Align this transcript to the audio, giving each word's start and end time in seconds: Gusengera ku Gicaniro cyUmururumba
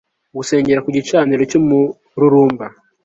Gusengera 0.37 0.83
ku 0.85 0.89
Gicaniro 0.95 1.41
cyUmururumba 1.49 2.65